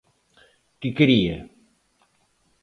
[0.79, 1.37] ¿Que quería?